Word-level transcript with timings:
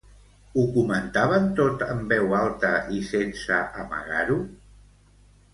Ho 0.59 0.61
comentaven 0.77 1.45
tot 1.59 1.83
en 1.89 2.01
veu 2.13 2.33
alta 2.39 2.73
i 2.97 3.05
sense 3.13 3.63
amagar-ho? 3.85 4.43